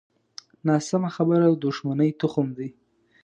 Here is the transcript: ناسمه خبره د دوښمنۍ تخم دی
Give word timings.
ناسمه 0.67 1.09
خبره 1.17 1.45
د 1.49 1.55
دوښمنۍ 1.63 2.09
تخم 2.21 2.47
دی 2.57 2.69